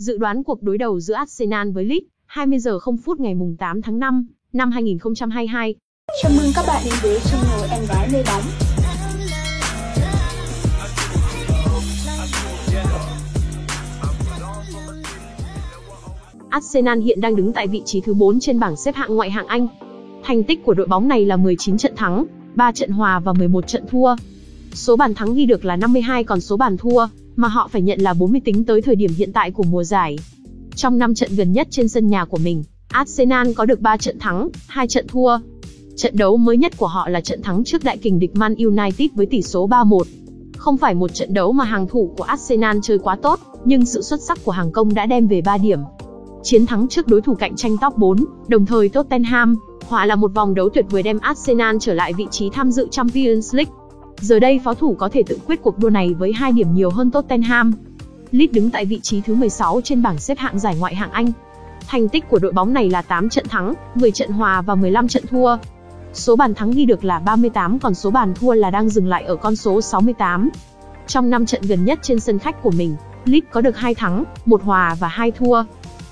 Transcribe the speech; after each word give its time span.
Dự 0.00 0.18
đoán 0.18 0.42
cuộc 0.42 0.62
đối 0.62 0.78
đầu 0.78 1.00
giữa 1.00 1.14
Arsenal 1.14 1.70
với 1.70 1.84
Leeds, 1.84 2.06
20 2.26 2.58
giờ 2.58 2.78
0 2.78 2.96
phút 2.96 3.20
ngày 3.20 3.34
mùng 3.34 3.56
8 3.58 3.82
tháng 3.82 3.98
5 3.98 4.26
năm 4.52 4.70
2022. 4.70 5.74
Chào 6.22 6.32
mừng 6.36 6.46
các 6.54 6.64
bạn 6.68 6.82
đến 6.84 6.94
với 7.02 7.18
channel 7.20 7.70
Em 7.70 7.82
Gái 7.88 8.08
Mê 8.12 8.22
Bóng. 8.26 8.42
Arsenal 16.50 17.00
hiện 17.00 17.20
đang 17.20 17.36
đứng 17.36 17.52
tại 17.52 17.66
vị 17.66 17.82
trí 17.84 18.00
thứ 18.00 18.14
4 18.14 18.40
trên 18.40 18.58
bảng 18.58 18.76
xếp 18.76 18.94
hạng 18.94 19.16
ngoại 19.16 19.30
hạng 19.30 19.46
Anh. 19.46 19.68
Thành 20.22 20.42
tích 20.42 20.64
của 20.64 20.74
đội 20.74 20.86
bóng 20.86 21.08
này 21.08 21.24
là 21.24 21.36
19 21.36 21.78
trận 21.78 21.96
thắng, 21.96 22.24
3 22.54 22.72
trận 22.72 22.90
hòa 22.90 23.20
và 23.20 23.32
11 23.32 23.66
trận 23.66 23.84
thua. 23.90 24.16
Số 24.74 24.96
bàn 24.96 25.14
thắng 25.14 25.34
ghi 25.34 25.46
được 25.46 25.64
là 25.64 25.76
52 25.76 26.24
còn 26.24 26.40
số 26.40 26.56
bàn 26.56 26.76
thua 26.76 27.06
mà 27.40 27.48
họ 27.48 27.68
phải 27.68 27.82
nhận 27.82 28.00
là 28.00 28.14
40 28.14 28.40
tính 28.44 28.64
tới 28.64 28.82
thời 28.82 28.96
điểm 28.96 29.10
hiện 29.16 29.32
tại 29.32 29.50
của 29.50 29.62
mùa 29.62 29.84
giải. 29.84 30.18
Trong 30.74 30.98
5 30.98 31.14
trận 31.14 31.30
gần 31.36 31.52
nhất 31.52 31.68
trên 31.70 31.88
sân 31.88 32.08
nhà 32.08 32.24
của 32.24 32.38
mình, 32.44 32.64
Arsenal 32.88 33.52
có 33.52 33.64
được 33.66 33.80
3 33.80 33.96
trận 33.96 34.18
thắng, 34.18 34.48
2 34.66 34.88
trận 34.88 35.06
thua. 35.08 35.38
Trận 35.96 36.16
đấu 36.16 36.36
mới 36.36 36.56
nhất 36.56 36.72
của 36.76 36.86
họ 36.86 37.08
là 37.08 37.20
trận 37.20 37.42
thắng 37.42 37.64
trước 37.64 37.84
đại 37.84 37.98
kình 37.98 38.18
địch 38.18 38.34
Man 38.34 38.54
United 38.54 39.10
với 39.14 39.26
tỷ 39.26 39.42
số 39.42 39.68
3-1. 39.68 40.02
Không 40.56 40.76
phải 40.76 40.94
một 40.94 41.14
trận 41.14 41.34
đấu 41.34 41.52
mà 41.52 41.64
hàng 41.64 41.86
thủ 41.86 42.14
của 42.16 42.24
Arsenal 42.24 42.78
chơi 42.82 42.98
quá 42.98 43.16
tốt, 43.22 43.40
nhưng 43.64 43.86
sự 43.86 44.02
xuất 44.02 44.20
sắc 44.20 44.38
của 44.44 44.52
hàng 44.52 44.72
công 44.72 44.94
đã 44.94 45.06
đem 45.06 45.26
về 45.26 45.40
3 45.40 45.58
điểm. 45.58 45.80
Chiến 46.42 46.66
thắng 46.66 46.88
trước 46.88 47.08
đối 47.08 47.20
thủ 47.20 47.34
cạnh 47.34 47.56
tranh 47.56 47.76
top 47.80 47.96
4, 47.96 48.24
đồng 48.48 48.66
thời 48.66 48.88
Tottenham, 48.88 49.56
hòa 49.88 50.06
là 50.06 50.16
một 50.16 50.34
vòng 50.34 50.54
đấu 50.54 50.68
tuyệt 50.68 50.86
vời 50.90 51.02
đem 51.02 51.18
Arsenal 51.18 51.76
trở 51.80 51.94
lại 51.94 52.12
vị 52.12 52.26
trí 52.30 52.50
tham 52.50 52.70
dự 52.70 52.88
Champions 52.90 53.54
League. 53.54 53.72
Giờ 54.20 54.38
đây 54.38 54.60
pháo 54.64 54.74
thủ 54.74 54.94
có 54.98 55.08
thể 55.08 55.22
tự 55.26 55.38
quyết 55.46 55.62
cuộc 55.62 55.78
đua 55.78 55.90
này 55.90 56.14
với 56.14 56.32
2 56.32 56.52
điểm 56.52 56.74
nhiều 56.74 56.90
hơn 56.90 57.10
Tottenham. 57.10 57.72
Leeds 58.32 58.54
đứng 58.54 58.70
tại 58.70 58.84
vị 58.84 59.00
trí 59.02 59.20
thứ 59.20 59.34
16 59.34 59.80
trên 59.84 60.02
bảng 60.02 60.18
xếp 60.18 60.38
hạng 60.38 60.58
giải 60.58 60.76
ngoại 60.76 60.94
hạng 60.94 61.10
Anh. 61.10 61.32
Thành 61.86 62.08
tích 62.08 62.28
của 62.28 62.38
đội 62.38 62.52
bóng 62.52 62.74
này 62.74 62.90
là 62.90 63.02
8 63.02 63.28
trận 63.28 63.48
thắng, 63.48 63.74
10 63.94 64.10
trận 64.10 64.30
hòa 64.30 64.60
và 64.60 64.74
15 64.74 65.08
trận 65.08 65.26
thua. 65.30 65.56
Số 66.12 66.36
bàn 66.36 66.54
thắng 66.54 66.70
ghi 66.70 66.84
được 66.84 67.04
là 67.04 67.18
38 67.18 67.78
còn 67.78 67.94
số 67.94 68.10
bàn 68.10 68.34
thua 68.40 68.54
là 68.54 68.70
đang 68.70 68.88
dừng 68.88 69.08
lại 69.08 69.24
ở 69.24 69.36
con 69.36 69.56
số 69.56 69.80
68. 69.80 70.50
Trong 71.06 71.30
5 71.30 71.46
trận 71.46 71.62
gần 71.62 71.84
nhất 71.84 71.98
trên 72.02 72.20
sân 72.20 72.38
khách 72.38 72.62
của 72.62 72.70
mình, 72.70 72.96
Leeds 73.24 73.46
có 73.52 73.60
được 73.60 73.76
2 73.76 73.94
thắng, 73.94 74.24
1 74.46 74.62
hòa 74.62 74.96
và 75.00 75.08
2 75.08 75.30
thua. 75.30 75.64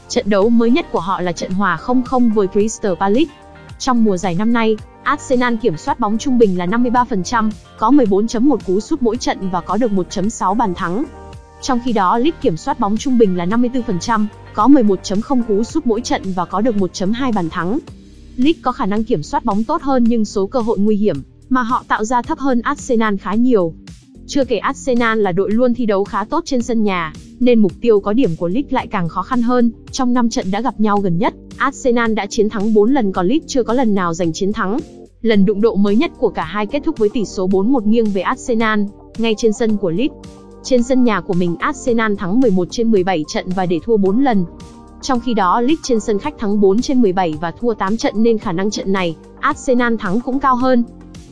Trận 0.08 0.30
đấu 0.30 0.48
mới 0.48 0.70
nhất 0.70 0.86
của 0.92 1.00
họ 1.00 1.20
là 1.20 1.32
trận 1.32 1.50
hòa 1.50 1.78
0-0 1.82 2.34
với 2.34 2.46
Crystal 2.46 2.94
Palace. 3.00 3.32
Trong 3.78 4.04
mùa 4.04 4.16
giải 4.16 4.34
năm 4.34 4.52
nay, 4.52 4.76
Arsenal 5.02 5.54
kiểm 5.62 5.76
soát 5.76 6.00
bóng 6.00 6.18
trung 6.18 6.38
bình 6.38 6.58
là 6.58 6.66
53%, 6.66 7.50
có 7.78 7.90
14.1 7.90 8.56
cú 8.66 8.80
sút 8.80 9.02
mỗi 9.02 9.16
trận 9.16 9.50
và 9.50 9.60
có 9.60 9.76
được 9.76 9.90
1.6 9.90 10.54
bàn 10.54 10.74
thắng. 10.74 11.04
Trong 11.62 11.80
khi 11.84 11.92
đó 11.92 12.18
Leeds 12.18 12.36
kiểm 12.40 12.56
soát 12.56 12.80
bóng 12.80 12.96
trung 12.96 13.18
bình 13.18 13.36
là 13.36 13.46
54%, 13.46 14.26
có 14.54 14.66
11.0 14.66 15.42
cú 15.42 15.64
sút 15.64 15.86
mỗi 15.86 16.00
trận 16.00 16.22
và 16.36 16.44
có 16.44 16.60
được 16.60 16.74
1.2 16.76 17.32
bàn 17.32 17.50
thắng. 17.50 17.78
Leeds 18.36 18.58
có 18.62 18.72
khả 18.72 18.86
năng 18.86 19.04
kiểm 19.04 19.22
soát 19.22 19.44
bóng 19.44 19.64
tốt 19.64 19.82
hơn 19.82 20.04
nhưng 20.04 20.24
số 20.24 20.46
cơ 20.46 20.60
hội 20.60 20.78
nguy 20.78 20.96
hiểm 20.96 21.22
mà 21.48 21.62
họ 21.62 21.84
tạo 21.88 22.04
ra 22.04 22.22
thấp 22.22 22.38
hơn 22.38 22.60
Arsenal 22.60 23.16
khá 23.16 23.34
nhiều. 23.34 23.74
Chưa 24.26 24.44
kể 24.44 24.58
Arsenal 24.58 25.18
là 25.18 25.32
đội 25.32 25.50
luôn 25.50 25.74
thi 25.74 25.86
đấu 25.86 26.04
khá 26.04 26.24
tốt 26.24 26.42
trên 26.46 26.62
sân 26.62 26.84
nhà, 26.84 27.12
nên 27.40 27.58
mục 27.58 27.72
tiêu 27.80 28.00
có 28.00 28.12
điểm 28.12 28.30
của 28.38 28.48
Leeds 28.48 28.72
lại 28.72 28.86
càng 28.86 29.08
khó 29.08 29.22
khăn 29.22 29.42
hơn. 29.42 29.70
Trong 29.92 30.14
5 30.14 30.30
trận 30.30 30.50
đã 30.50 30.60
gặp 30.60 30.80
nhau 30.80 30.98
gần 30.98 31.18
nhất, 31.18 31.34
Arsenal 31.56 32.12
đã 32.12 32.26
chiến 32.26 32.48
thắng 32.48 32.74
4 32.74 32.92
lần 32.92 33.12
còn 33.12 33.26
Leeds 33.26 33.44
chưa 33.46 33.62
có 33.62 33.72
lần 33.72 33.94
nào 33.94 34.14
giành 34.14 34.32
chiến 34.32 34.52
thắng. 34.52 34.78
Lần 35.22 35.44
đụng 35.44 35.60
độ 35.60 35.74
mới 35.74 35.96
nhất 35.96 36.10
của 36.18 36.28
cả 36.28 36.44
hai 36.44 36.66
kết 36.66 36.82
thúc 36.84 36.98
với 36.98 37.08
tỷ 37.08 37.24
số 37.24 37.48
4-1 37.48 37.86
nghiêng 37.86 38.04
về 38.04 38.22
Arsenal, 38.22 38.80
ngay 39.18 39.34
trên 39.38 39.52
sân 39.52 39.76
của 39.76 39.90
Leeds. 39.90 40.14
Trên 40.62 40.82
sân 40.82 41.04
nhà 41.04 41.20
của 41.20 41.34
mình 41.34 41.56
Arsenal 41.58 42.14
thắng 42.14 42.40
11 42.40 42.68
trên 42.70 42.90
17 42.90 43.24
trận 43.28 43.46
và 43.56 43.66
để 43.66 43.78
thua 43.84 43.96
4 43.96 44.24
lần. 44.24 44.44
Trong 45.02 45.20
khi 45.20 45.34
đó 45.34 45.60
Leeds 45.60 45.82
trên 45.82 46.00
sân 46.00 46.18
khách 46.18 46.38
thắng 46.38 46.60
4 46.60 46.80
trên 46.80 47.02
17 47.02 47.34
và 47.40 47.50
thua 47.50 47.74
8 47.74 47.96
trận 47.96 48.22
nên 48.22 48.38
khả 48.38 48.52
năng 48.52 48.70
trận 48.70 48.92
này, 48.92 49.16
Arsenal 49.40 49.94
thắng 49.98 50.20
cũng 50.20 50.40
cao 50.40 50.56
hơn. 50.56 50.84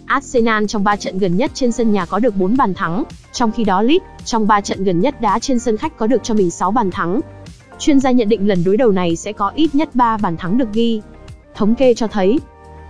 Arsenal 0.07 0.65
trong 0.67 0.85
3 0.85 0.97
trận 0.97 1.19
gần 1.19 1.37
nhất 1.37 1.51
trên 1.55 1.73
sân 1.73 1.93
nhà 1.93 2.07
có 2.07 2.19
được 2.19 2.37
4 2.37 2.57
bàn 2.57 2.75
thắng, 2.75 3.05
trong 3.33 3.53
khi 3.53 3.65
đó 3.65 3.83
Leeds 3.83 4.05
trong 4.25 4.47
3 4.47 4.61
trận 4.61 4.85
gần 4.85 5.01
nhất 5.01 5.21
đá 5.21 5.39
trên 5.39 5.59
sân 5.59 5.77
khách 5.77 5.97
có 5.97 6.07
được 6.07 6.23
cho 6.23 6.35
mình 6.35 6.51
6 6.51 6.71
bàn 6.71 6.91
thắng. 6.91 7.21
Chuyên 7.79 8.01
gia 8.01 8.11
nhận 8.11 8.29
định 8.29 8.49
lần 8.49 8.65
đối 8.65 8.77
đầu 8.77 8.93
này 8.93 9.17
sẽ 9.17 9.33
có 9.33 9.53
ít 9.55 9.75
nhất 9.75 9.95
3 9.95 10.17
bàn 10.17 10.37
thắng 10.37 10.59
được 10.59 10.73
ghi. 10.73 11.03
Thống 11.55 11.75
kê 11.75 11.95
cho 11.95 12.07
thấy, 12.07 12.39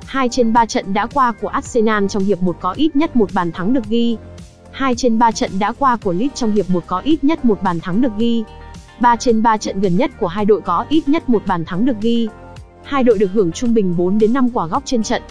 2 0.06 0.28
trên 0.28 0.52
3 0.52 0.66
trận 0.66 0.94
đã 0.94 1.06
qua 1.06 1.32
của 1.40 1.48
Arsenal 1.48 2.06
trong 2.06 2.24
hiệp 2.24 2.42
1 2.42 2.56
có 2.60 2.72
ít 2.72 2.96
nhất 2.96 3.16
một 3.16 3.30
bàn 3.34 3.52
thắng 3.52 3.72
được 3.72 3.84
ghi. 3.88 4.16
2 4.70 4.94
trên 4.94 5.18
3 5.18 5.32
trận 5.32 5.50
đã 5.58 5.72
qua 5.72 5.96
của 5.96 6.12
Leeds 6.12 6.34
trong 6.34 6.52
hiệp 6.52 6.70
1 6.70 6.84
có 6.86 6.98
ít 6.98 7.24
nhất 7.24 7.44
một 7.44 7.62
bàn 7.62 7.80
thắng 7.80 8.00
được 8.00 8.12
ghi. 8.18 8.44
3 9.00 9.16
trên 9.16 9.42
3 9.42 9.56
trận 9.56 9.80
gần 9.80 9.96
nhất 9.96 10.10
của 10.20 10.26
hai 10.26 10.44
đội 10.44 10.60
có 10.60 10.84
ít 10.88 11.08
nhất 11.08 11.28
một 11.28 11.42
bàn 11.46 11.64
thắng 11.64 11.84
được 11.84 12.00
ghi. 12.00 12.28
Hai 12.84 13.04
đội 13.04 13.18
được 13.18 13.30
hưởng 13.32 13.52
trung 13.52 13.74
bình 13.74 13.96
4 13.96 14.18
đến 14.18 14.32
5 14.32 14.50
quả 14.50 14.66
góc 14.66 14.82
trên 14.86 15.02
trận. 15.02 15.22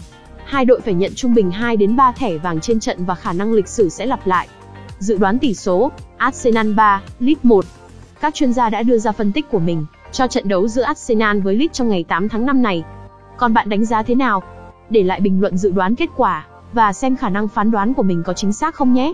Hai 0.46 0.66
đội 0.66 0.82
phải 0.82 0.94
nhận 0.94 1.12
trung 1.16 1.34
bình 1.34 1.52
2 1.52 1.78
đến 1.78 1.96
3 1.96 2.12
thẻ 2.12 2.38
vàng 2.38 2.60
trên 2.60 2.80
trận 2.80 3.06
và 3.06 3.16
khả 3.16 3.34
năng 3.34 3.54
lịch 3.54 3.68
sử 3.68 3.90
sẽ 3.90 4.06
lặp 4.06 4.28
lại. 4.28 4.48
Dự 5.00 5.18
đoán 5.18 5.40
tỷ 5.40 5.54
số, 5.54 5.92
Arsenal 6.18 6.74
3, 6.74 7.02
Leeds 7.20 7.40
1. 7.44 7.66
Các 8.22 8.34
chuyên 8.34 8.54
gia 8.54 8.70
đã 8.70 8.84
đưa 8.84 8.98
ra 8.98 9.12
phân 9.12 9.32
tích 9.32 9.46
của 9.52 9.60
mình 9.60 9.86
cho 10.12 10.28
trận 10.28 10.48
đấu 10.48 10.68
giữa 10.68 10.82
Arsenal 10.82 11.40
với 11.40 11.56
Leeds 11.56 11.74
trong 11.74 11.90
ngày 11.90 12.06
8 12.08 12.30
tháng 12.30 12.46
5 12.46 12.62
này. 12.62 12.84
Còn 13.38 13.54
bạn 13.54 13.70
đánh 13.70 13.86
giá 13.86 14.04
thế 14.04 14.16
nào? 14.16 14.44
Để 14.90 15.04
lại 15.04 15.20
bình 15.20 15.42
luận 15.42 15.58
dự 15.58 15.72
đoán 15.72 15.96
kết 15.96 16.10
quả 16.16 16.46
và 16.74 16.94
xem 16.94 17.16
khả 17.16 17.30
năng 17.30 17.48
phán 17.48 17.72
đoán 17.72 17.94
của 17.94 18.04
mình 18.04 18.24
có 18.26 18.34
chính 18.34 18.54
xác 18.54 18.76
không 18.76 18.94
nhé. 18.94 19.14